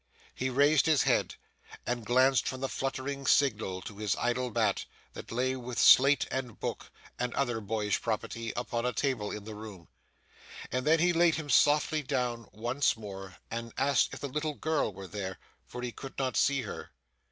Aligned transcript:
He 0.33 0.49
raised 0.49 0.87
his 0.87 1.03
head, 1.03 1.35
and 1.85 2.03
glanced 2.03 2.47
from 2.47 2.61
the 2.61 2.67
fluttering 2.67 3.27
signal 3.27 3.83
to 3.83 3.99
his 3.99 4.15
idle 4.15 4.49
bat, 4.49 4.85
that 5.13 5.31
lay 5.31 5.55
with 5.55 5.77
slate 5.77 6.25
and 6.31 6.59
book 6.59 6.89
and 7.19 7.35
other 7.35 7.61
boyish 7.61 8.01
property 8.01 8.51
upon 8.55 8.83
a 8.83 8.93
table 8.93 9.29
in 9.29 9.43
the 9.43 9.53
room. 9.53 9.89
And 10.71 10.87
then 10.87 10.97
he 10.97 11.13
laid 11.13 11.35
him 11.35 11.51
softly 11.51 12.01
down 12.01 12.49
once 12.51 12.97
more, 12.97 13.37
and 13.51 13.73
asked 13.77 14.11
if 14.15 14.21
the 14.21 14.27
little 14.27 14.55
girl 14.55 14.91
were 14.91 15.05
there, 15.07 15.37
for 15.67 15.83
he 15.83 15.91
could 15.91 16.17
not 16.17 16.35
see 16.35 16.63
her. 16.63 16.89